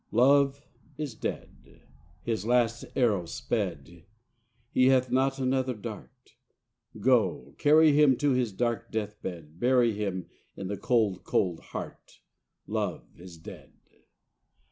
[0.09, 0.65] Love
[0.97, 1.79] is dead;
[2.23, 4.03] His last arrow sped;
[4.71, 6.33] He hath not another dart;
[6.99, 10.25] Go carry him to his dark deathbed; Bury him
[10.57, 12.19] in the cold, cold heart
[12.65, 13.73] Love is dead.